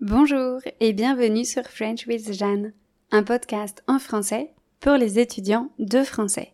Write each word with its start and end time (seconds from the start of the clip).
Bonjour 0.00 0.60
et 0.78 0.92
bienvenue 0.92 1.44
sur 1.44 1.64
French 1.64 2.06
with 2.06 2.32
Jeanne, 2.32 2.72
un 3.10 3.24
podcast 3.24 3.82
en 3.88 3.98
français 3.98 4.52
pour 4.78 4.92
les 4.92 5.18
étudiants 5.18 5.72
de 5.80 6.04
français. 6.04 6.52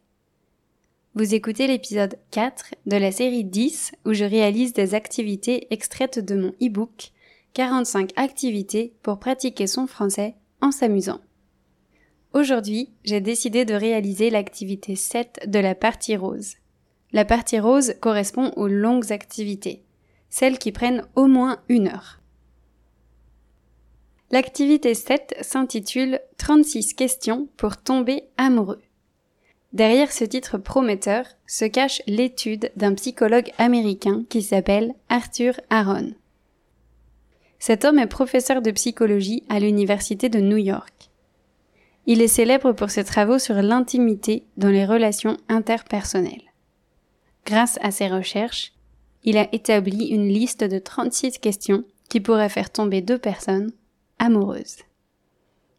Vous 1.15 1.35
écoutez 1.35 1.67
l'épisode 1.67 2.17
4 2.31 2.75
de 2.87 2.97
la 2.97 3.13
série 3.13 3.45
10 3.45 3.93
où 4.07 4.15
je 4.15 4.25
réalise 4.25 4.73
des 4.73 4.95
activités 4.95 5.67
extraites 5.69 6.25
de 6.25 6.37
mon 6.37 6.53
e-book 6.63 7.11
45 7.53 8.13
activités 8.17 8.95
pour 9.03 9.19
pratiquer 9.19 9.67
son 9.67 9.87
français 9.87 10.37
en 10.63 10.73
s'amusant. 10.73 11.21
Aujourd'hui, 12.33 12.95
j'ai 13.05 13.21
décidé 13.21 13.67
de 13.67 13.75
réaliser 13.75 14.31
l'activité 14.31 14.97
7 14.97 15.51
de 15.51 15.59
la 15.59 15.75
partie 15.75 16.17
rose. 16.17 16.55
La 17.13 17.27
partie 17.27 17.61
rose 17.61 17.93
correspond 18.01 18.53
aux 18.57 18.69
longues 18.69 19.13
activités, 19.13 19.83
celles 20.31 20.59
qui 20.59 20.73
prennent 20.73 21.07
au 21.15 21.27
moins 21.27 21.61
une 21.69 21.89
heure. 21.89 22.24
L'activité 24.35 24.95
7 24.95 25.37
s'intitule 25.43 26.19
36 26.39 26.95
questions 26.95 27.47
pour 27.57 27.77
tomber 27.77 28.25
amoureux. 28.37 28.83
Derrière 29.73 30.11
ce 30.11 30.25
titre 30.25 30.59
prometteur 30.59 31.25
se 31.47 31.65
cache 31.67 32.03
l'étude 32.09 32.73
d'un 32.75 32.95
psychologue 32.95 33.53
américain 33.59 34.25
qui 34.29 34.43
s'appelle 34.43 34.93
Arthur 35.09 35.61
Aaron. 35.71 36.15
Cet 37.61 37.85
homme 37.85 38.01
est 38.01 38.09
professeur 38.09 38.61
de 38.61 38.73
psychologie 38.73 39.45
à 39.49 39.61
l'université 39.61 40.29
de 40.29 40.41
New 40.41 40.57
York. 40.57 41.11
Il 42.07 42.21
est 42.21 42.27
célèbre 42.27 42.73
pour 42.73 42.91
ses 42.91 43.05
travaux 43.05 43.39
sur 43.39 43.63
l'intimité 43.63 44.43
dans 44.57 44.71
les 44.71 44.85
relations 44.85 45.37
interpersonnelles. 45.49 46.51
Grâce 47.47 47.79
à 47.83 47.93
ses 47.93 48.09
recherches, 48.09 48.73
il 49.23 49.39
a 49.39 49.47
établi 49.55 50.07
une 50.07 50.27
liste 50.27 50.65
de 50.65 50.81
36 50.81 51.39
questions 51.39 51.85
qui 52.09 52.19
pourraient 52.19 52.49
faire 52.49 52.71
tomber 52.71 53.01
deux 53.01 53.19
personnes 53.19 53.71
amoureuse. 54.19 54.79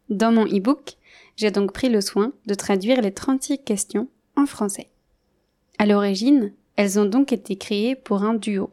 Dans 0.08 0.32
mon 0.32 0.46
e-book, 0.46 0.96
j'ai 1.36 1.50
donc 1.50 1.72
pris 1.72 1.88
le 1.88 2.00
soin 2.00 2.32
de 2.46 2.54
traduire 2.54 3.00
les 3.00 3.12
36 3.12 3.58
questions 3.58 4.08
en 4.36 4.46
français. 4.46 4.88
À 5.78 5.86
l'origine, 5.86 6.52
elles 6.76 6.98
ont 6.98 7.04
donc 7.04 7.32
été 7.32 7.56
créées 7.56 7.96
pour 7.96 8.22
un 8.22 8.34
duo. 8.34 8.70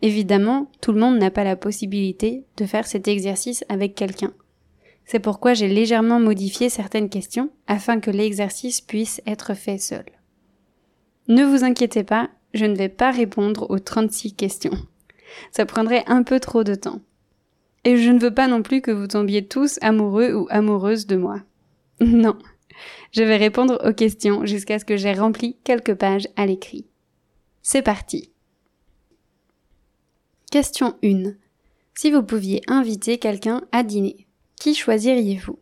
Évidemment, 0.00 0.70
tout 0.80 0.92
le 0.92 1.00
monde 1.00 1.18
n'a 1.18 1.30
pas 1.30 1.44
la 1.44 1.56
possibilité 1.56 2.44
de 2.56 2.66
faire 2.66 2.86
cet 2.86 3.06
exercice 3.06 3.64
avec 3.68 3.94
quelqu'un. 3.94 4.32
C'est 5.04 5.20
pourquoi 5.20 5.54
j'ai 5.54 5.68
légèrement 5.68 6.18
modifié 6.18 6.68
certaines 6.68 7.08
questions 7.08 7.50
afin 7.66 8.00
que 8.00 8.10
l'exercice 8.10 8.80
puisse 8.80 9.20
être 9.26 9.54
fait 9.54 9.78
seul. 9.78 10.06
Ne 11.28 11.44
vous 11.44 11.64
inquiétez 11.64 12.02
pas, 12.02 12.30
je 12.54 12.64
ne 12.64 12.76
vais 12.76 12.88
pas 12.88 13.10
répondre 13.10 13.70
aux 13.70 13.78
36 13.78 14.34
questions. 14.34 14.76
Ça 15.50 15.66
prendrait 15.66 16.04
un 16.06 16.22
peu 16.22 16.40
trop 16.40 16.64
de 16.64 16.74
temps. 16.74 17.00
Et 17.84 17.96
je 17.96 18.10
ne 18.10 18.20
veux 18.20 18.32
pas 18.32 18.46
non 18.48 18.62
plus 18.62 18.80
que 18.80 18.90
vous 18.90 19.06
tombiez 19.06 19.46
tous 19.46 19.78
amoureux 19.82 20.32
ou 20.32 20.46
amoureuses 20.50 21.06
de 21.06 21.16
moi. 21.16 21.40
Non. 22.00 22.38
Je 23.12 23.22
vais 23.22 23.36
répondre 23.36 23.80
aux 23.86 23.92
questions 23.92 24.46
jusqu'à 24.46 24.78
ce 24.78 24.84
que 24.84 24.96
j'ai 24.96 25.12
rempli 25.12 25.56
quelques 25.62 25.94
pages 25.94 26.28
à 26.36 26.46
l'écrit. 26.46 26.86
C'est 27.60 27.82
parti. 27.82 28.32
Question 30.50 30.96
1. 31.04 31.34
Si 31.94 32.10
vous 32.10 32.22
pouviez 32.22 32.62
inviter 32.66 33.18
quelqu'un 33.18 33.62
à 33.70 33.82
dîner, 33.82 34.26
qui 34.56 34.74
choisiriez-vous? 34.74 35.58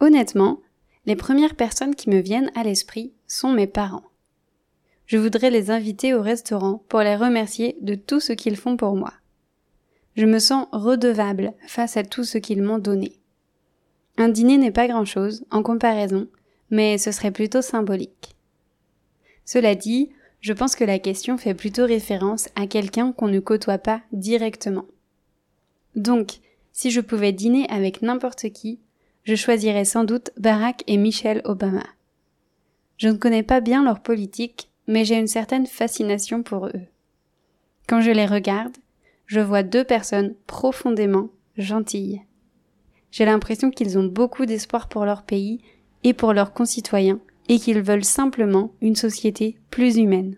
Honnêtement, 0.00 0.60
les 1.06 1.16
premières 1.16 1.54
personnes 1.54 1.94
qui 1.94 2.10
me 2.10 2.20
viennent 2.20 2.50
à 2.54 2.64
l'esprit 2.64 3.12
sont 3.26 3.52
mes 3.52 3.66
parents. 3.66 4.04
Je 5.06 5.18
voudrais 5.18 5.50
les 5.50 5.70
inviter 5.70 6.14
au 6.14 6.22
restaurant 6.22 6.82
pour 6.88 7.00
les 7.00 7.16
remercier 7.16 7.76
de 7.82 7.94
tout 7.94 8.20
ce 8.20 8.32
qu'ils 8.32 8.56
font 8.56 8.76
pour 8.76 8.96
moi. 8.96 9.12
Je 10.16 10.26
me 10.26 10.38
sens 10.38 10.66
redevable 10.72 11.52
face 11.66 11.96
à 11.96 12.04
tout 12.04 12.24
ce 12.24 12.38
qu'ils 12.38 12.62
m'ont 12.62 12.78
donné. 12.78 13.18
Un 14.16 14.28
dîner 14.28 14.58
n'est 14.58 14.70
pas 14.70 14.86
grand-chose 14.86 15.44
en 15.50 15.62
comparaison, 15.62 16.28
mais 16.70 16.98
ce 16.98 17.10
serait 17.10 17.32
plutôt 17.32 17.62
symbolique. 17.62 18.36
Cela 19.44 19.74
dit, 19.74 20.10
je 20.40 20.52
pense 20.52 20.76
que 20.76 20.84
la 20.84 20.98
question 20.98 21.36
fait 21.36 21.54
plutôt 21.54 21.86
référence 21.86 22.48
à 22.54 22.66
quelqu'un 22.66 23.12
qu'on 23.12 23.28
ne 23.28 23.40
côtoie 23.40 23.78
pas 23.78 24.02
directement. 24.12 24.84
Donc, 25.96 26.38
si 26.72 26.90
je 26.90 27.00
pouvais 27.00 27.32
dîner 27.32 27.66
avec 27.68 28.02
n'importe 28.02 28.50
qui, 28.50 28.78
je 29.24 29.34
choisirais 29.34 29.84
sans 29.84 30.04
doute 30.04 30.30
Barack 30.36 30.84
et 30.86 30.96
Michelle 30.96 31.40
Obama. 31.44 31.84
Je 32.98 33.08
ne 33.08 33.16
connais 33.16 33.42
pas 33.42 33.60
bien 33.60 33.82
leur 33.82 34.00
politique, 34.00 34.68
mais 34.86 35.04
j'ai 35.04 35.16
une 35.16 35.26
certaine 35.26 35.66
fascination 35.66 36.42
pour 36.42 36.66
eux. 36.66 36.82
Quand 37.86 38.00
je 38.00 38.10
les 38.10 38.26
regarde, 38.26 38.76
je 39.26 39.40
vois 39.40 39.62
deux 39.62 39.84
personnes 39.84 40.34
profondément 40.46 41.30
gentilles. 41.56 42.22
J'ai 43.10 43.24
l'impression 43.24 43.70
qu'ils 43.70 43.98
ont 43.98 44.04
beaucoup 44.04 44.46
d'espoir 44.46 44.88
pour 44.88 45.04
leur 45.04 45.22
pays 45.22 45.60
et 46.02 46.12
pour 46.14 46.32
leurs 46.32 46.52
concitoyens 46.52 47.20
et 47.48 47.58
qu'ils 47.58 47.82
veulent 47.82 48.04
simplement 48.04 48.72
une 48.80 48.96
société 48.96 49.58
plus 49.70 49.96
humaine. 49.96 50.36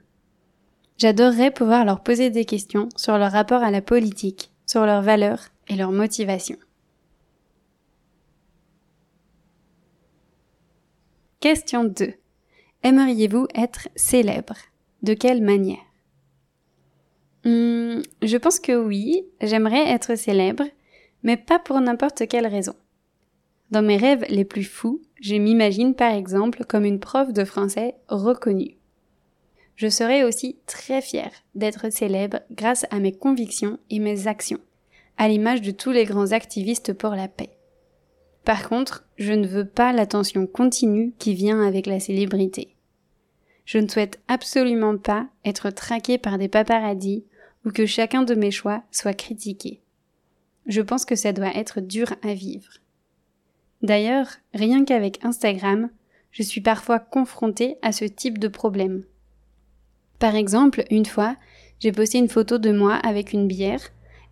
J'adorerais 0.98 1.50
pouvoir 1.50 1.84
leur 1.84 2.02
poser 2.02 2.30
des 2.30 2.44
questions 2.44 2.88
sur 2.96 3.18
leur 3.18 3.32
rapport 3.32 3.62
à 3.62 3.70
la 3.70 3.82
politique, 3.82 4.50
sur 4.66 4.86
leurs 4.86 5.02
valeurs 5.02 5.48
et 5.68 5.76
leurs 5.76 5.92
motivations. 5.92 6.58
Question 11.40 11.84
2. 11.84 12.14
Aimeriez-vous 12.82 13.46
être 13.54 13.88
célèbre? 13.94 14.56
De 15.02 15.14
quelle 15.14 15.42
manière? 15.42 15.85
Hmm, 17.46 18.02
je 18.22 18.36
pense 18.38 18.58
que 18.58 18.72
oui, 18.72 19.24
j'aimerais 19.40 19.88
être 19.92 20.18
célèbre, 20.18 20.64
mais 21.22 21.36
pas 21.36 21.60
pour 21.60 21.80
n'importe 21.80 22.26
quelle 22.26 22.48
raison. 22.48 22.74
Dans 23.70 23.82
mes 23.82 23.96
rêves 23.96 24.24
les 24.28 24.44
plus 24.44 24.64
fous, 24.64 25.00
je 25.20 25.36
m'imagine 25.36 25.94
par 25.94 26.12
exemple 26.12 26.64
comme 26.64 26.84
une 26.84 26.98
prof 26.98 27.32
de 27.32 27.44
français 27.44 27.94
reconnue. 28.08 28.76
Je 29.76 29.86
serais 29.86 30.24
aussi 30.24 30.56
très 30.66 31.00
fière 31.00 31.30
d'être 31.54 31.92
célèbre 31.92 32.40
grâce 32.50 32.84
à 32.90 32.98
mes 32.98 33.12
convictions 33.12 33.78
et 33.90 34.00
mes 34.00 34.26
actions, 34.26 34.60
à 35.16 35.28
l'image 35.28 35.62
de 35.62 35.70
tous 35.70 35.92
les 35.92 36.04
grands 36.04 36.32
activistes 36.32 36.94
pour 36.94 37.10
la 37.10 37.28
paix. 37.28 37.50
Par 38.44 38.68
contre, 38.68 39.04
je 39.18 39.32
ne 39.32 39.46
veux 39.46 39.66
pas 39.68 39.92
l'attention 39.92 40.48
continue 40.48 41.12
qui 41.20 41.34
vient 41.34 41.64
avec 41.64 41.86
la 41.86 42.00
célébrité. 42.00 42.74
Je 43.66 43.78
ne 43.78 43.86
souhaite 43.86 44.18
absolument 44.26 44.98
pas 44.98 45.28
être 45.44 45.70
traqué 45.70 46.18
par 46.18 46.38
des 46.38 46.48
paparazzis 46.48 47.24
ou 47.66 47.70
que 47.70 47.84
chacun 47.84 48.22
de 48.22 48.34
mes 48.34 48.50
choix 48.50 48.82
soit 48.90 49.12
critiqué. 49.12 49.82
Je 50.66 50.80
pense 50.80 51.04
que 51.04 51.16
ça 51.16 51.32
doit 51.32 51.54
être 51.54 51.80
dur 51.80 52.14
à 52.22 52.32
vivre. 52.32 52.72
D'ailleurs, 53.82 54.28
rien 54.54 54.84
qu'avec 54.84 55.22
Instagram, 55.24 55.90
je 56.30 56.42
suis 56.42 56.60
parfois 56.60 56.98
confrontée 56.98 57.76
à 57.82 57.92
ce 57.92 58.04
type 58.04 58.38
de 58.38 58.48
problème. 58.48 59.04
Par 60.18 60.34
exemple, 60.34 60.84
une 60.90 61.04
fois, 61.04 61.36
j'ai 61.80 61.92
posté 61.92 62.18
une 62.18 62.28
photo 62.28 62.58
de 62.58 62.72
moi 62.72 62.94
avec 62.94 63.32
une 63.32 63.46
bière 63.46 63.82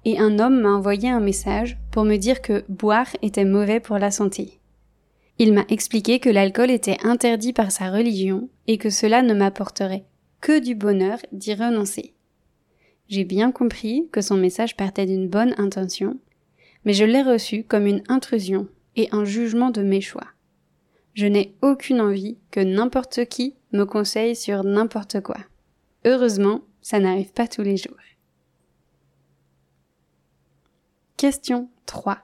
et 0.04 0.18
un 0.18 0.38
homme 0.38 0.60
m'a 0.60 0.70
envoyé 0.70 1.10
un 1.10 1.20
message 1.20 1.78
pour 1.90 2.04
me 2.04 2.16
dire 2.16 2.40
que 2.40 2.64
boire 2.68 3.08
était 3.22 3.44
mauvais 3.44 3.80
pour 3.80 3.98
la 3.98 4.10
santé. 4.10 4.60
Il 5.38 5.52
m'a 5.52 5.64
expliqué 5.68 6.20
que 6.20 6.30
l'alcool 6.30 6.70
était 6.70 6.98
interdit 7.02 7.52
par 7.52 7.72
sa 7.72 7.90
religion 7.90 8.48
et 8.66 8.78
que 8.78 8.90
cela 8.90 9.22
ne 9.22 9.34
m'apporterait 9.34 10.04
que 10.40 10.60
du 10.60 10.74
bonheur 10.74 11.18
d'y 11.32 11.54
renoncer. 11.54 12.14
J'ai 13.14 13.22
bien 13.22 13.52
compris 13.52 14.08
que 14.10 14.20
son 14.20 14.36
message 14.36 14.76
partait 14.76 15.06
d'une 15.06 15.28
bonne 15.28 15.54
intention, 15.56 16.18
mais 16.84 16.94
je 16.94 17.04
l'ai 17.04 17.22
reçu 17.22 17.62
comme 17.62 17.86
une 17.86 18.02
intrusion 18.08 18.66
et 18.96 19.08
un 19.12 19.24
jugement 19.24 19.70
de 19.70 19.84
mes 19.84 20.00
choix. 20.00 20.26
Je 21.14 21.26
n'ai 21.26 21.54
aucune 21.62 22.00
envie 22.00 22.38
que 22.50 22.58
n'importe 22.58 23.26
qui 23.26 23.54
me 23.70 23.84
conseille 23.84 24.34
sur 24.34 24.64
n'importe 24.64 25.20
quoi. 25.20 25.36
Heureusement, 26.04 26.62
ça 26.82 26.98
n'arrive 26.98 27.30
pas 27.30 27.46
tous 27.46 27.62
les 27.62 27.76
jours. 27.76 27.94
Question 31.16 31.70
3. 31.86 32.18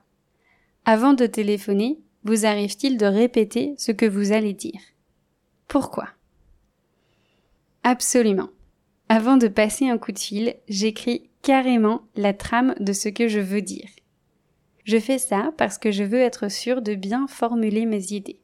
Avant 0.86 1.12
de 1.12 1.26
téléphoner, 1.26 2.00
vous 2.24 2.46
arrive-t-il 2.46 2.98
de 2.98 3.06
répéter 3.06 3.76
ce 3.78 3.92
que 3.92 4.06
vous 4.06 4.32
allez 4.32 4.54
dire? 4.54 4.80
Pourquoi? 5.68 6.08
Absolument. 7.84 8.50
Avant 9.12 9.36
de 9.36 9.48
passer 9.48 9.88
un 9.88 9.98
coup 9.98 10.12
de 10.12 10.20
fil, 10.20 10.54
j'écris 10.68 11.28
carrément 11.42 12.02
la 12.14 12.32
trame 12.32 12.76
de 12.78 12.92
ce 12.92 13.08
que 13.08 13.26
je 13.26 13.40
veux 13.40 13.60
dire. 13.60 13.88
Je 14.84 15.00
fais 15.00 15.18
ça 15.18 15.52
parce 15.56 15.78
que 15.78 15.90
je 15.90 16.04
veux 16.04 16.20
être 16.20 16.48
sûre 16.48 16.80
de 16.80 16.94
bien 16.94 17.26
formuler 17.26 17.86
mes 17.86 18.12
idées. 18.12 18.38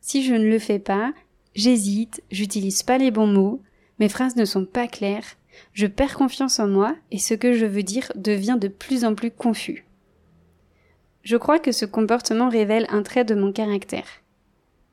Si 0.00 0.22
je 0.22 0.34
ne 0.34 0.48
le 0.48 0.60
fais 0.60 0.78
pas, 0.78 1.12
j'hésite, 1.56 2.22
j'utilise 2.30 2.84
pas 2.84 2.96
les 2.96 3.10
bons 3.10 3.26
mots, 3.26 3.60
mes 3.98 4.08
phrases 4.08 4.36
ne 4.36 4.44
sont 4.44 4.66
pas 4.66 4.86
claires, 4.86 5.26
je 5.72 5.88
perds 5.88 6.14
confiance 6.14 6.60
en 6.60 6.68
moi 6.68 6.94
et 7.10 7.18
ce 7.18 7.34
que 7.34 7.52
je 7.52 7.66
veux 7.66 7.82
dire 7.82 8.12
devient 8.14 8.58
de 8.60 8.68
plus 8.68 9.04
en 9.04 9.16
plus 9.16 9.32
confus. 9.32 9.84
Je 11.24 11.36
crois 11.36 11.58
que 11.58 11.72
ce 11.72 11.86
comportement 11.86 12.50
révèle 12.50 12.86
un 12.88 13.02
trait 13.02 13.24
de 13.24 13.34
mon 13.34 13.50
caractère. 13.50 14.22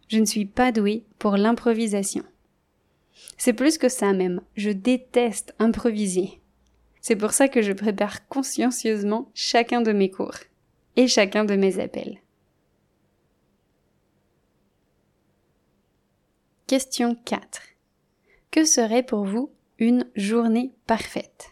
Je 0.07 0.17
ne 0.17 0.25
suis 0.25 0.45
pas 0.45 0.71
douée 0.71 1.03
pour 1.19 1.37
l'improvisation. 1.37 2.23
C'est 3.37 3.53
plus 3.53 3.77
que 3.77 3.89
ça 3.89 4.13
même. 4.13 4.41
Je 4.55 4.69
déteste 4.69 5.53
improviser. 5.59 6.41
C'est 7.01 7.15
pour 7.15 7.31
ça 7.31 7.47
que 7.47 7.61
je 7.61 7.73
prépare 7.73 8.27
consciencieusement 8.27 9.29
chacun 9.33 9.81
de 9.81 9.91
mes 9.91 10.11
cours 10.11 10.37
et 10.95 11.07
chacun 11.07 11.45
de 11.45 11.55
mes 11.55 11.79
appels. 11.79 12.19
Question 16.67 17.15
4. 17.25 17.61
Que 18.51 18.65
serait 18.65 19.03
pour 19.03 19.23
vous 19.23 19.51
une 19.79 20.05
journée 20.15 20.73
parfaite? 20.85 21.51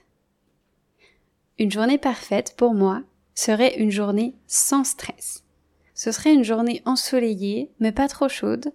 Une 1.60 1.72
journée 1.72 1.98
parfaite, 1.98 2.54
pour 2.56 2.75
moi, 2.75 3.02
serait 3.34 3.80
une 3.80 3.90
journée 3.90 4.36
sans 4.46 4.84
stress. 4.84 5.44
Ce 5.96 6.12
serait 6.12 6.34
une 6.34 6.44
journée 6.44 6.84
ensoleillée, 6.86 7.72
mais 7.80 7.92
pas 7.92 8.08
trop 8.08 8.30
chaude, 8.30 8.72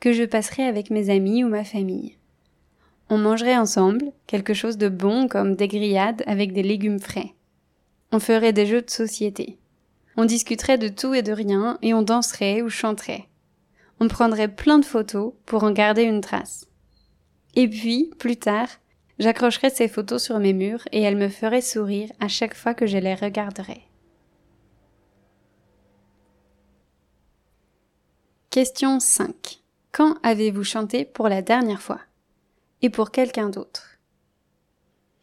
que 0.00 0.12
je 0.12 0.24
passerais 0.24 0.64
avec 0.64 0.90
mes 0.90 1.08
amis 1.08 1.44
ou 1.44 1.48
ma 1.48 1.64
famille. 1.64 2.18
On 3.08 3.18
mangerait 3.18 3.56
ensemble 3.56 4.12
quelque 4.26 4.54
chose 4.54 4.78
de 4.78 4.88
bon 4.88 5.28
comme 5.28 5.54
des 5.54 5.68
grillades 5.68 6.24
avec 6.26 6.52
des 6.52 6.62
légumes 6.62 6.98
frais. 6.98 7.34
On 8.10 8.18
ferait 8.18 8.52
des 8.52 8.66
jeux 8.66 8.82
de 8.82 8.90
société. 8.90 9.58
On 10.16 10.24
discuterait 10.24 10.78
de 10.78 10.88
tout 10.88 11.14
et 11.14 11.22
de 11.22 11.32
rien 11.32 11.78
et 11.82 11.94
on 11.94 12.02
danserait 12.02 12.62
ou 12.62 12.68
chanterait. 12.68 13.28
On 14.00 14.08
prendrait 14.08 14.48
plein 14.48 14.78
de 14.78 14.84
photos 14.84 15.34
pour 15.44 15.62
en 15.62 15.70
garder 15.70 16.02
une 16.02 16.20
trace. 16.20 16.66
Et 17.54 17.68
puis, 17.68 18.10
plus 18.18 18.36
tard, 18.36 18.68
j'accrocherais 19.18 19.70
ces 19.70 19.88
photos 19.88 20.22
sur 20.22 20.38
mes 20.38 20.52
murs 20.52 20.86
et 20.92 21.00
elles 21.02 21.16
me 21.16 21.28
feraient 21.28 21.60
sourire 21.60 22.10
à 22.20 22.28
chaque 22.28 22.54
fois 22.54 22.74
que 22.74 22.86
je 22.86 22.98
les 22.98 23.14
regarderais. 23.14 23.82
Question 28.50 29.00
5. 29.00 29.60
Quand 29.92 30.16
avez-vous 30.22 30.64
chanté 30.64 31.04
pour 31.04 31.28
la 31.28 31.42
dernière 31.42 31.82
fois? 31.82 32.00
Et 32.82 32.90
pour 32.90 33.10
quelqu'un 33.10 33.48
d'autre 33.48 33.98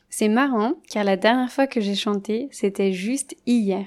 C'est 0.09 0.29
marrant 0.29 0.75
car 0.89 1.03
la 1.03 1.17
dernière 1.17 1.51
fois 1.51 1.67
que 1.67 1.81
j'ai 1.81 1.95
chanté, 1.95 2.50
c'était 2.51 2.94
juste 2.94 3.35
hier. 3.45 3.85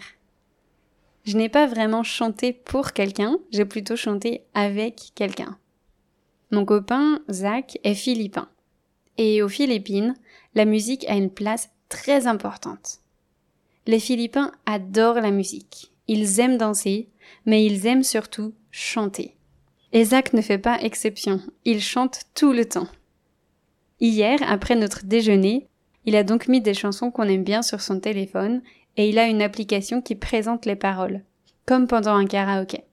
Je 1.25 1.37
n'ai 1.37 1.49
pas 1.49 1.67
vraiment 1.67 2.05
chanté 2.05 2.53
pour 2.53 2.93
quelqu'un, 2.93 3.39
j'ai 3.51 3.65
plutôt 3.65 3.97
chanté 3.97 4.45
avec 4.55 5.11
quelqu'un. 5.15 5.59
Mon 6.53 6.65
copain, 6.65 7.21
Zach, 7.29 7.79
est 7.83 7.95
philippin. 7.95 8.49
Et 9.19 9.43
aux 9.43 9.49
Philippines, 9.49 10.15
la 10.55 10.65
musique 10.65 11.05
a 11.09 11.17
une 11.17 11.31
place 11.31 11.71
très 11.89 12.29
importante. 12.29 13.01
Les 13.87 13.99
Philippins 13.99 14.53
adorent 14.67 15.21
la 15.21 15.33
musique. 15.33 15.93
Ils 16.07 16.39
aiment 16.39 16.59
danser, 16.59 17.09
mais 17.45 17.65
ils 17.65 17.87
aiment 17.87 18.05
surtout 18.05 18.55
chanter. 18.71 19.37
Isaac 19.93 20.33
ne 20.33 20.43
fait 20.43 20.59
pas 20.59 20.81
exception, 20.83 21.41
il 21.65 21.81
chante 21.81 22.21
tout 22.35 22.53
le 22.53 22.65
temps. 22.65 22.89
Hier, 24.01 24.39
après 24.47 24.77
notre 24.77 25.05
déjeuner, 25.05 25.69
il 26.05 26.17
a 26.17 26.23
donc 26.23 26.49
mis 26.49 26.61
des 26.61 26.75
chansons 26.75 27.11
qu'on 27.11 27.25
aime 27.25 27.45
bien 27.45 27.63
sur 27.63 27.81
son 27.81 27.99
téléphone 27.99 28.63
et 28.97 29.09
il 29.09 29.19
a 29.19 29.27
une 29.27 29.43
application 29.43 30.03
qui 30.03 30.15
présente 30.15 30.67
les 30.67 30.77
paroles, 30.77 31.23
comme 31.65 31.87
pendant 31.87 32.15
un 32.15 32.27
karaoké. 32.27 32.85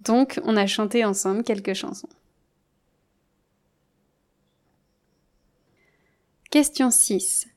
Donc, 0.00 0.40
on 0.44 0.56
a 0.56 0.66
chanté 0.66 1.04
ensemble 1.04 1.42
quelques 1.42 1.74
chansons. 1.74 2.08
Question 6.50 6.90
6. 6.90 7.48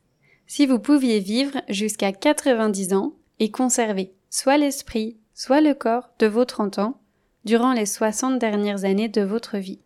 Si 0.46 0.66
vous 0.68 0.78
pouviez 0.78 1.20
vivre 1.20 1.62
jusqu'à 1.70 2.12
90 2.12 2.94
ans 2.94 3.14
et 3.40 3.50
conserver 3.50 4.14
soit 4.30 4.58
l'esprit, 4.58 5.18
soit 5.34 5.62
le 5.62 5.74
corps 5.74 6.10
de 6.20 6.28
vos 6.28 6.46
30 6.46 6.80
ans, 6.80 7.02
durant 7.46 7.74
les 7.74 7.86
60 7.86 8.40
dernières 8.40 8.86
années 8.86 9.10
de 9.10 9.22
votre 9.22 9.58
vie. 9.58 9.80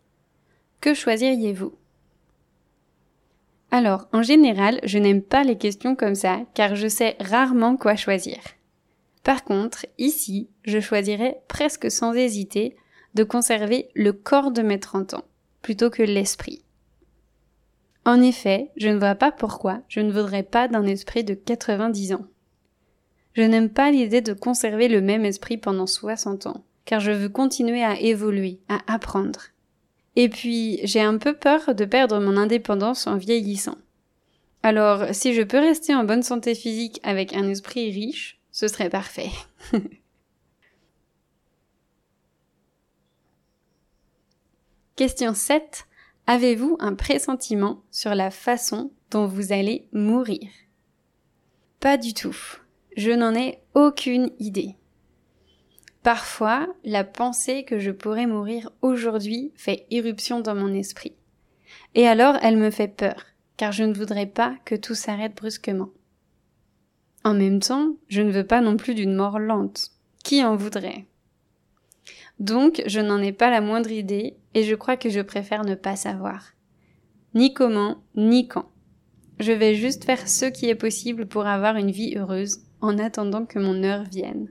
Que 0.81 0.93
choisiriez-vous? 0.93 1.73
Alors, 3.71 4.07
en 4.13 4.21
général, 4.21 4.79
je 4.83 4.97
n'aime 4.97 5.21
pas 5.21 5.43
les 5.43 5.57
questions 5.57 5.95
comme 5.95 6.15
ça, 6.15 6.41
car 6.53 6.75
je 6.75 6.87
sais 6.87 7.17
rarement 7.19 7.77
quoi 7.77 7.95
choisir. 7.95 8.37
Par 9.23 9.43
contre, 9.43 9.85
ici, 9.97 10.49
je 10.63 10.79
choisirais 10.79 11.41
presque 11.47 11.91
sans 11.91 12.13
hésiter 12.13 12.75
de 13.13 13.23
conserver 13.23 13.89
le 13.93 14.13
corps 14.13 14.51
de 14.51 14.61
mes 14.61 14.79
30 14.79 15.15
ans, 15.15 15.25
plutôt 15.61 15.89
que 15.89 16.03
l'esprit. 16.03 16.63
En 18.05 18.21
effet, 18.21 18.71
je 18.77 18.87
ne 18.87 18.97
vois 18.97 19.15
pas 19.15 19.31
pourquoi 19.33 19.81
je 19.89 19.99
ne 19.99 20.11
voudrais 20.11 20.43
pas 20.43 20.69
d'un 20.69 20.85
esprit 20.85 21.25
de 21.25 21.33
90 21.33 22.13
ans. 22.13 22.25
Je 23.33 23.41
n'aime 23.41 23.69
pas 23.69 23.91
l'idée 23.91 24.21
de 24.21 24.33
conserver 24.33 24.87
le 24.87 25.01
même 25.01 25.25
esprit 25.25 25.57
pendant 25.57 25.87
60 25.87 26.47
ans 26.47 26.63
car 26.87 27.01
je 27.01 27.11
veux 27.11 27.29
continuer 27.29 27.83
à 27.83 27.99
évoluer, 27.99 28.61
à 28.69 28.79
apprendre. 28.91 29.41
Et 30.19 30.27
puis, 30.29 30.79
j'ai 30.83 31.01
un 31.01 31.19
peu 31.19 31.35
peur 31.35 31.75
de 31.75 31.85
perdre 31.85 32.19
mon 32.19 32.37
indépendance 32.37 33.05
en 33.05 33.17
vieillissant. 33.17 33.77
Alors, 34.63 35.13
si 35.13 35.35
je 35.35 35.43
peux 35.43 35.59
rester 35.59 35.93
en 35.93 36.05
bonne 36.05 36.23
santé 36.23 36.55
physique 36.55 36.99
avec 37.03 37.35
un 37.35 37.47
esprit 37.47 37.91
riche, 37.91 38.39
ce 38.51 38.67
serait 38.67 38.89
parfait. 38.89 39.29
Question 44.95 45.35
7. 45.35 45.85
Avez-vous 46.25 46.77
un 46.79 46.95
pressentiment 46.95 47.83
sur 47.91 48.15
la 48.15 48.31
façon 48.31 48.91
dont 49.11 49.27
vous 49.27 49.53
allez 49.53 49.87
mourir? 49.91 50.49
Pas 51.79 51.97
du 51.97 52.15
tout. 52.15 52.35
Je 52.97 53.11
n'en 53.11 53.35
ai 53.35 53.59
aucune 53.75 54.31
idée. 54.39 54.77
Parfois, 56.07 56.73
la 56.85 57.03
pensée 57.03 57.65
que 57.65 57.79
je 57.79 57.91
pourrais 57.91 58.27
mourir 58.27 58.71
aujourd'hui 58.81 59.51
fait 59.57 59.85
irruption 59.91 60.39
dans 60.39 60.55
mon 60.55 60.73
esprit. 60.73 61.17
Et 61.95 62.07
alors 62.07 62.37
elle 62.41 62.55
me 62.55 62.71
fait 62.71 62.87
peur, 62.87 63.25
car 63.57 63.73
je 63.73 63.83
ne 63.83 63.93
voudrais 63.93 64.25
pas 64.25 64.55
que 64.63 64.75
tout 64.75 64.95
s'arrête 64.95 65.35
brusquement. 65.35 65.89
En 67.25 67.33
même 67.33 67.59
temps, 67.59 67.97
je 68.07 68.21
ne 68.21 68.31
veux 68.31 68.45
pas 68.45 68.61
non 68.61 68.77
plus 68.77 68.95
d'une 68.95 69.15
mort 69.15 69.37
lente. 69.37 69.91
Qui 70.23 70.45
en 70.45 70.55
voudrait? 70.55 71.07
Donc, 72.39 72.81
je 72.85 73.01
n'en 73.01 73.21
ai 73.21 73.33
pas 73.33 73.49
la 73.49 73.59
moindre 73.59 73.91
idée, 73.91 74.37
et 74.53 74.63
je 74.63 74.75
crois 74.75 74.95
que 74.95 75.09
je 75.09 75.19
préfère 75.19 75.65
ne 75.65 75.75
pas 75.75 75.97
savoir. 75.97 76.53
Ni 77.33 77.53
comment, 77.53 77.97
ni 78.15 78.47
quand. 78.47 78.71
Je 79.41 79.51
vais 79.51 79.75
juste 79.75 80.05
faire 80.05 80.29
ce 80.29 80.45
qui 80.45 80.69
est 80.69 80.75
possible 80.75 81.25
pour 81.25 81.47
avoir 81.47 81.75
une 81.75 81.91
vie 81.91 82.15
heureuse, 82.15 82.59
en 82.79 82.97
attendant 82.97 83.45
que 83.45 83.59
mon 83.59 83.83
heure 83.83 84.05
vienne. 84.05 84.47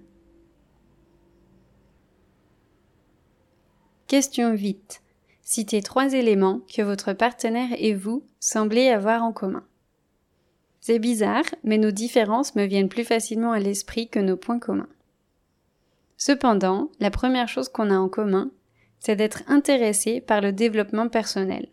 Question 4.07 4.55
vite. 4.55 5.03
Citez 5.43 5.83
trois 5.83 6.13
éléments 6.13 6.61
que 6.73 6.83
votre 6.83 7.13
partenaire 7.13 7.71
et 7.77 7.93
vous 7.93 8.23
semblez 8.39 8.89
avoir 8.89 9.25
en 9.25 9.33
commun. 9.33 9.65
C'est 10.81 11.01
bizarre, 11.01 11.43
mais 11.65 11.77
nos 11.77 11.91
différences 11.91 12.55
me 12.55 12.67
viennent 12.67 12.89
plus 12.89 13.03
facilement 13.03 13.51
à 13.51 13.59
l'esprit 13.59 14.09
que 14.09 14.21
nos 14.21 14.37
points 14.37 14.61
communs. 14.61 14.89
Cependant, 16.17 16.89
la 17.01 17.11
première 17.11 17.49
chose 17.49 17.69
qu'on 17.69 17.91
a 17.91 17.99
en 17.99 18.09
commun, 18.09 18.53
c'est 19.01 19.17
d'être 19.17 19.43
intéressé 19.49 20.21
par 20.21 20.41
le 20.41 20.53
développement 20.53 21.09
personnel. 21.09 21.69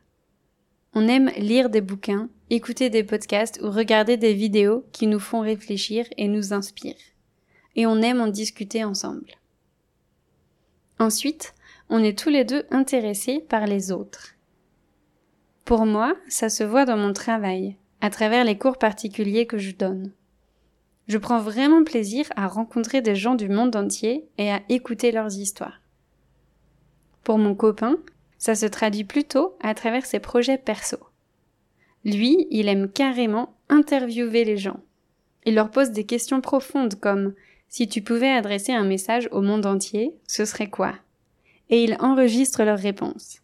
On 0.95 1.07
aime 1.07 1.29
lire 1.37 1.69
des 1.69 1.81
bouquins, 1.81 2.29
écouter 2.49 2.89
des 2.89 3.03
podcasts 3.03 3.59
ou 3.61 3.69
regarder 3.69 4.17
des 4.17 4.33
vidéos 4.33 4.83
qui 4.91 5.05
nous 5.05 5.19
font 5.19 5.41
réfléchir 5.41 6.07
et 6.17 6.27
nous 6.27 6.51
inspirent. 6.51 6.95
Et 7.75 7.85
on 7.85 8.01
aime 8.01 8.21
en 8.21 8.27
discuter 8.27 8.83
ensemble. 8.83 9.33
Ensuite, 10.97 11.53
on 11.89 12.03
est 12.03 12.17
tous 12.17 12.29
les 12.29 12.45
deux 12.45 12.65
intéressés 12.71 13.39
par 13.47 13.65
les 13.65 13.91
autres. 13.91 14.35
Pour 15.65 15.85
moi, 15.85 16.15
ça 16.27 16.49
se 16.49 16.63
voit 16.63 16.85
dans 16.85 16.97
mon 16.97 17.13
travail, 17.13 17.77
à 18.01 18.09
travers 18.09 18.43
les 18.43 18.57
cours 18.57 18.77
particuliers 18.77 19.45
que 19.45 19.57
je 19.57 19.75
donne. 19.75 20.11
Je 21.07 21.17
prends 21.17 21.39
vraiment 21.39 21.83
plaisir 21.83 22.25
à 22.35 22.47
rencontrer 22.47 23.01
des 23.01 23.15
gens 23.15 23.35
du 23.35 23.49
monde 23.49 23.75
entier 23.75 24.25
et 24.37 24.51
à 24.51 24.61
écouter 24.69 25.11
leurs 25.11 25.37
histoires. 25.37 25.81
Pour 27.23 27.37
mon 27.37 27.55
copain, 27.55 27.97
ça 28.37 28.55
se 28.55 28.65
traduit 28.65 29.03
plutôt 29.03 29.55
à 29.61 29.73
travers 29.73 30.05
ses 30.05 30.19
projets 30.19 30.57
perso. 30.57 30.97
Lui, 32.03 32.47
il 32.51 32.67
aime 32.67 32.89
carrément 32.89 33.55
interviewer 33.69 34.43
les 34.43 34.57
gens. 34.57 34.81
Il 35.45 35.55
leur 35.55 35.71
pose 35.71 35.91
des 35.91 36.05
questions 36.05 36.41
profondes 36.41 36.95
comme 36.99 37.33
si 37.69 37.87
tu 37.87 38.01
pouvais 38.01 38.29
adresser 38.29 38.73
un 38.73 38.83
message 38.83 39.29
au 39.31 39.41
monde 39.41 39.65
entier, 39.65 40.13
ce 40.27 40.45
serait 40.45 40.69
quoi? 40.69 40.93
Et 41.73 41.83
il 41.83 41.97
enregistre 41.99 42.63
leurs 42.63 42.77
réponses. 42.77 43.41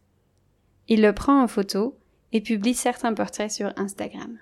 Il 0.87 1.01
le 1.01 1.13
prend 1.13 1.41
en 1.41 1.47
photo 1.47 1.97
et 2.31 2.41
publie 2.41 2.75
certains 2.75 3.15
portraits 3.15 3.49
sur 3.49 3.73
Instagram. 3.75 4.37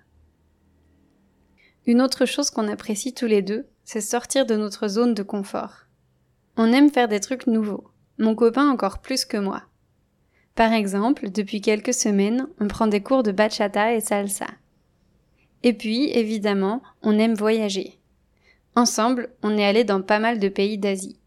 Une 1.85 2.01
autre 2.01 2.25
chose 2.25 2.49
qu'on 2.49 2.67
apprécie 2.67 3.13
tous 3.13 3.27
les 3.27 3.41
deux, 3.41 3.65
c'est 3.85 4.01
sortir 4.01 4.45
de 4.45 4.57
notre 4.57 4.89
zone 4.89 5.13
de 5.13 5.23
confort. 5.23 5.85
On 6.57 6.73
aime 6.73 6.89
faire 6.91 7.07
des 7.07 7.21
trucs 7.21 7.47
nouveaux, 7.47 7.89
mon 8.17 8.35
copain 8.35 8.69
encore 8.69 8.99
plus 8.99 9.23
que 9.23 9.37
moi. 9.37 9.63
Par 10.53 10.73
exemple, 10.73 11.29
depuis 11.29 11.61
quelques 11.61 11.93
semaines, 11.93 12.45
on 12.59 12.67
prend 12.67 12.87
des 12.87 13.01
cours 13.01 13.23
de 13.23 13.31
bachata 13.31 13.93
et 13.93 14.01
salsa. 14.01 14.47
Et 15.63 15.71
puis, 15.71 16.09
évidemment, 16.09 16.81
on 17.03 17.17
aime 17.17 17.35
voyager. 17.35 18.01
Ensemble, 18.75 19.29
on 19.43 19.57
est 19.57 19.65
allé 19.65 19.85
dans 19.85 20.01
pas 20.01 20.19
mal 20.19 20.39
de 20.39 20.49
pays 20.49 20.77
d'Asie. 20.77 21.21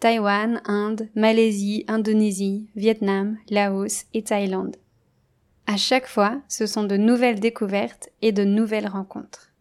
Taïwan, 0.00 0.60
Inde, 0.66 1.08
Malaisie, 1.14 1.84
Indonésie, 1.88 2.68
Vietnam, 2.76 3.38
Laos 3.48 4.04
et 4.12 4.22
Thaïlande. 4.22 4.76
À 5.66 5.76
chaque 5.76 6.06
fois, 6.06 6.40
ce 6.48 6.66
sont 6.66 6.84
de 6.84 6.96
nouvelles 6.96 7.40
découvertes 7.40 8.10
et 8.22 8.32
de 8.32 8.44
nouvelles 8.44 8.88
rencontres. 8.88 9.52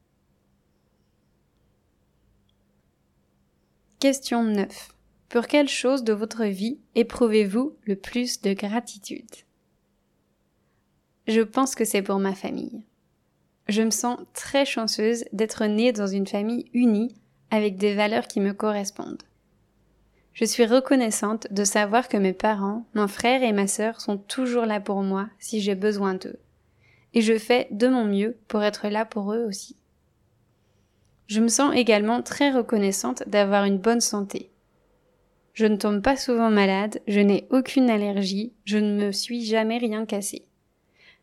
Question 4.00 4.44
9. 4.44 4.89
Pour 5.30 5.48
quelle 5.48 5.70
chose 5.70 6.04
de 6.04 6.13
votre 6.13 6.46
vie 6.46 6.80
éprouvez-vous 6.96 7.75
le 7.86 7.96
plus 7.96 8.42
de 8.42 8.54
gratitude? 8.54 9.25
Je 11.27 11.42
pense 11.42 11.75
que 11.75 11.86
c'est 11.86 12.04
pour 12.04 12.20
ma 12.20 12.36
famille. 12.36 12.84
Je 13.68 13.82
me 13.82 13.89
sens 13.89 14.20
très 14.34 14.65
chanceuse 14.65 15.25
d'être 15.34 15.65
née 15.65 15.92
dans 15.92 16.08
une 16.08 16.27
famille 16.27 16.70
unie 16.74 17.15
avec 17.50 17.77
des 17.77 17.96
valeurs 17.96 18.27
qui 18.27 18.42
me 18.42 18.54
correspondent. 18.54 19.24
Je 20.36 20.44
suis 20.44 20.65
reconnaissante 20.65 21.48
de 21.50 21.63
savoir 21.63 22.10
que 22.10 22.18
mes 22.18 22.34
parents, 22.34 22.86
mon 22.94 23.08
frère 23.08 23.42
et 23.42 23.54
ma 23.54 23.68
sœur 23.68 24.01
sont 24.01 24.18
toujours 24.18 24.65
là 24.65 24.82
pour 24.82 25.01
moi 25.01 25.30
si 25.39 25.62
j'ai 25.62 25.75
besoin 25.75 26.13
d'eux. 26.13 26.38
Et 27.13 27.22
je 27.22 27.38
fais 27.38 27.70
de 27.72 27.88
mon 27.88 28.04
mieux 28.04 28.38
pour 28.50 28.62
être 28.62 28.89
là 28.89 29.06
pour 29.06 29.32
eux 29.32 29.46
aussi. 29.48 29.77
Je 31.27 31.39
me 31.39 31.48
sens 31.48 31.74
également 31.74 32.22
très 32.22 32.51
reconnaissante 32.51 33.24
d'avoir 33.27 33.63
une 33.63 33.77
bonne 33.77 34.01
santé. 34.01 34.51
Je 35.54 35.68
ne 35.68 35.77
tombe 35.77 36.01
pas 36.01 36.18
souvent 36.18 36.51
malade, 36.51 37.00
je 37.08 37.22
n'ai 37.22 37.48
aucune 37.50 37.89
allergie, 37.89 38.51
je 38.65 38.77
ne 38.77 39.06
me 39.06 39.13
suis 39.13 39.46
jamais 39.46 39.77
rien 39.77 40.06
cassé. 40.06 40.50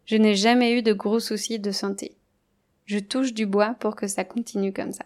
Je 0.06 0.16
n'ai 0.16 0.34
jamais 0.34 0.72
eu 0.72 0.80
de 0.80 0.94
gros 0.94 1.20
soucis 1.20 1.58
de 1.58 1.70
santé. 1.70 2.16
Je 2.86 2.98
touche 2.98 3.34
du 3.34 3.44
bois 3.44 3.76
pour 3.78 3.94
que 3.94 4.06
ça 4.06 4.24
continue 4.24 4.72
comme 4.72 4.92
ça. 4.92 5.04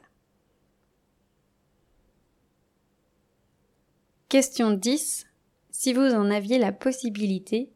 Question 4.36 4.72
10. 4.72 5.24
Si 5.70 5.94
vous 5.94 6.12
en 6.12 6.30
aviez 6.30 6.58
la 6.58 6.70
possibilité, 6.70 7.70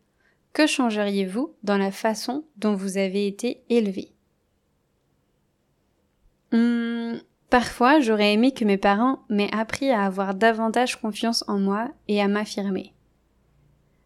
que 0.52 0.66
changeriez-vous 0.66 1.54
dans 1.62 1.78
la 1.78 1.90
façon 1.90 2.44
dont 2.58 2.74
vous 2.74 2.98
avez 2.98 3.26
été 3.26 3.62
élevé? 3.70 4.12
Hum, 6.52 7.18
Parfois, 7.48 8.00
j'aurais 8.00 8.34
aimé 8.34 8.52
que 8.52 8.66
mes 8.66 8.76
parents 8.76 9.20
m'aient 9.30 9.54
appris 9.54 9.88
à 9.90 10.04
avoir 10.04 10.34
davantage 10.34 11.00
confiance 11.00 11.44
en 11.48 11.58
moi 11.58 11.88
et 12.08 12.20
à 12.20 12.28
m'affirmer. 12.28 12.92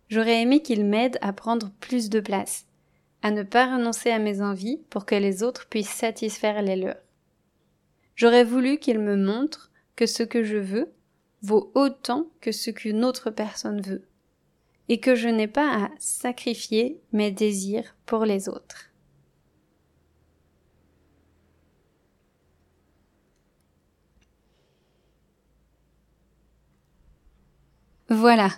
J'aurais 0.08 0.40
aimé 0.40 0.62
qu'ils 0.62 0.84
m'aident 0.84 1.18
à 1.22 1.32
prendre 1.32 1.72
plus 1.80 2.08
de 2.08 2.20
place, 2.20 2.68
à 3.22 3.32
ne 3.32 3.42
pas 3.42 3.74
renoncer 3.74 4.12
à 4.12 4.20
mes 4.20 4.42
envies 4.42 4.80
pour 4.90 5.06
que 5.06 5.16
les 5.16 5.42
autres 5.42 5.66
puissent 5.66 5.88
satisfaire 5.88 6.62
les 6.62 6.76
leurs. 6.76 7.02
J'aurais 8.14 8.44
voulu 8.44 8.78
qu'ils 8.78 9.00
me 9.00 9.16
montrent 9.16 9.72
que 9.96 10.06
ce 10.06 10.22
que 10.22 10.44
je 10.44 10.58
veux 10.58 10.94
vaut 11.44 11.70
autant 11.74 12.26
que 12.40 12.52
ce 12.52 12.70
qu'une 12.70 13.04
autre 13.04 13.30
personne 13.30 13.82
veut, 13.82 14.08
et 14.88 14.98
que 14.98 15.14
je 15.14 15.28
n'ai 15.28 15.46
pas 15.46 15.84
à 15.84 15.90
sacrifier 15.98 17.02
mes 17.12 17.30
désirs 17.30 17.94
pour 18.06 18.24
les 18.24 18.48
autres. 18.48 18.90
Voilà, 28.08 28.48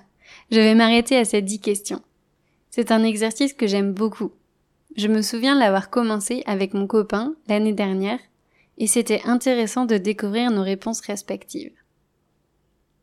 je 0.53 0.61
vais 0.61 0.75
m'arrêter 0.75 1.17
à 1.17 1.25
ces 1.25 1.43
dix 1.43 1.61
questions. 1.61 2.03
C'est 2.71 2.93
un 2.93 3.03
exercice 3.03 3.53
que 3.53 3.67
j'aime 3.67 3.93
beaucoup. 3.93 4.33
Je 4.97 5.09
me 5.09 5.23
souviens 5.23 5.59
l'avoir 5.59 5.91
commencé 5.91 6.43
avec 6.47 6.73
mon 6.73 6.87
copain 6.87 7.35
l'année 7.49 7.73
dernière 7.73 8.21
et 8.79 8.87
c'était 8.87 9.23
intéressant 9.25 9.87
de 9.87 9.97
découvrir 9.97 10.51
nos 10.51 10.63
réponses 10.63 11.01
respectives. 11.01 11.73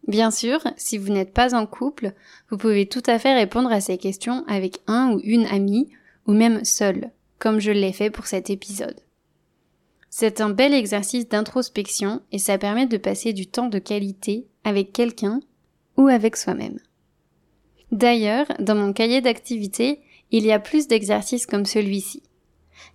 Bien 0.08 0.32
sûr, 0.32 0.60
si 0.76 0.98
vous 0.98 1.12
n'êtes 1.12 1.34
pas 1.34 1.56
en 1.56 1.66
couple, 1.66 2.14
vous 2.50 2.58
pouvez 2.58 2.88
tout 2.88 3.04
à 3.06 3.20
fait 3.20 3.34
répondre 3.34 3.72
à 3.72 3.80
ces 3.80 3.98
questions 3.98 4.44
avec 4.48 4.80
un 4.88 5.12
ou 5.12 5.22
une 5.24 5.46
amie 5.46 5.90
ou 6.28 6.34
même 6.34 6.66
seul, 6.66 7.12
comme 7.40 7.60
je 7.60 7.72
l'ai 7.72 7.94
fait 7.94 8.10
pour 8.10 8.28
cet 8.28 8.50
épisode. 8.50 9.00
C'est 10.10 10.42
un 10.42 10.50
bel 10.50 10.74
exercice 10.74 11.28
d'introspection 11.28 12.22
et 12.32 12.38
ça 12.38 12.58
permet 12.58 12.86
de 12.86 12.98
passer 12.98 13.34
du 13.34 13.48
temps 13.48 13.68
de 13.68 13.80
qualité 13.80 14.46
avec 14.64 14.92
quelqu'un 14.92 15.40
ou 15.98 16.08
avec 16.08 16.36
soi-même. 16.36 16.80
D'ailleurs, 17.92 18.48
dans 18.60 18.76
mon 18.76 18.94
cahier 18.94 19.22
d'activité, 19.22 20.02
il 20.32 20.46
y 20.46 20.52
a 20.52 20.60
plus 20.60 20.88
d'exercices 20.88 21.46
comme 21.46 21.66
celui-ci. 21.66 22.24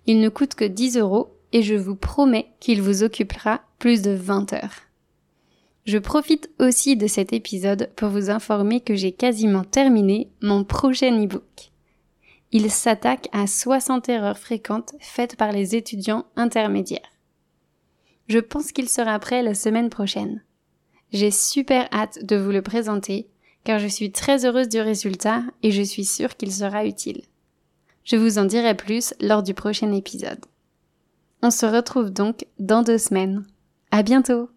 Il 0.05 0.19
ne 0.19 0.29
coûte 0.29 0.55
que 0.55 0.65
10 0.65 0.97
euros 0.97 1.35
et 1.51 1.63
je 1.63 1.75
vous 1.75 1.95
promets 1.95 2.51
qu'il 2.59 2.81
vous 2.81 3.03
occupera 3.03 3.61
plus 3.79 4.01
de 4.01 4.11
20 4.11 4.53
heures. 4.53 4.88
Je 5.89 5.97
profite 5.97 6.51
aussi 6.59 6.97
de 6.97 7.07
cet 7.07 7.33
épisode 7.33 7.89
pour 7.95 8.09
vous 8.09 8.29
informer 8.29 8.79
que 8.79 8.93
j'ai 8.93 9.11
quasiment 9.11 9.63
terminé 9.63 10.29
mon 10.39 10.63
prochain 10.63 11.19
e-book. 11.19 11.71
Il 12.51 12.69
s'attaque 12.69 13.27
à 13.31 13.47
60 13.47 14.07
erreurs 14.07 14.37
fréquentes 14.37 14.93
faites 14.99 15.35
par 15.35 15.51
les 15.51 15.75
étudiants 15.75 16.27
intermédiaires. 16.35 17.09
Je 18.27 18.37
pense 18.37 18.71
qu'il 18.71 18.87
sera 18.87 19.17
prêt 19.17 19.41
la 19.41 19.55
semaine 19.55 19.89
prochaine. 19.89 20.43
J'ai 21.11 21.31
super 21.31 21.89
hâte 21.91 22.23
de 22.23 22.35
vous 22.35 22.51
le 22.51 22.61
présenter 22.61 23.27
car 23.63 23.79
je 23.79 23.87
suis 23.87 24.11
très 24.11 24.45
heureuse 24.45 24.69
du 24.69 24.81
résultat 24.81 25.41
et 25.63 25.71
je 25.71 25.81
suis 25.81 26.05
sûre 26.05 26.37
qu'il 26.37 26.53
sera 26.53 26.85
utile. 26.85 27.23
Je 28.03 28.15
vous 28.15 28.37
en 28.37 28.45
dirai 28.45 28.75
plus 28.75 29.15
lors 29.21 29.41
du 29.41 29.55
prochain 29.55 29.91
épisode. 29.91 30.45
On 31.41 31.49
se 31.49 31.65
retrouve 31.65 32.11
donc 32.11 32.45
dans 32.59 32.83
deux 32.83 32.99
semaines. 32.99 33.43
À 33.89 34.03
bientôt! 34.03 34.51